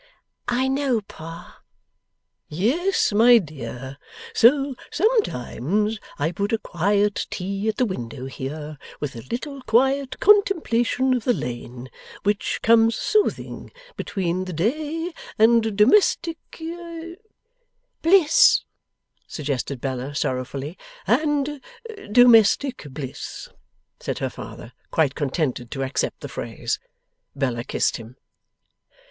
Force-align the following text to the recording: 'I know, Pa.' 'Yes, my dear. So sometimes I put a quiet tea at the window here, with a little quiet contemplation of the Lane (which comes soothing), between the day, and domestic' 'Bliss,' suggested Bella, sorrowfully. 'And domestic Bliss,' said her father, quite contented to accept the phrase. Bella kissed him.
'I 0.47 0.67
know, 0.69 1.01
Pa.' 1.01 1.57
'Yes, 2.47 3.13
my 3.13 3.37
dear. 3.37 3.99
So 4.33 4.73
sometimes 4.89 5.99
I 6.17 6.31
put 6.31 6.51
a 6.51 6.57
quiet 6.57 7.27
tea 7.29 7.69
at 7.69 7.77
the 7.77 7.85
window 7.85 8.25
here, 8.25 8.79
with 8.99 9.15
a 9.15 9.21
little 9.29 9.61
quiet 9.61 10.19
contemplation 10.19 11.13
of 11.13 11.23
the 11.23 11.35
Lane 11.35 11.87
(which 12.23 12.61
comes 12.63 12.95
soothing), 12.95 13.71
between 13.95 14.45
the 14.45 14.53
day, 14.53 15.13
and 15.37 15.77
domestic' 15.77 16.39
'Bliss,' 18.01 18.63
suggested 19.27 19.79
Bella, 19.79 20.15
sorrowfully. 20.15 20.79
'And 21.05 21.61
domestic 22.11 22.85
Bliss,' 22.89 23.49
said 23.99 24.17
her 24.17 24.31
father, 24.31 24.73
quite 24.89 25.13
contented 25.13 25.69
to 25.69 25.83
accept 25.83 26.21
the 26.21 26.27
phrase. 26.27 26.79
Bella 27.35 27.63
kissed 27.63 27.97
him. 27.97 28.15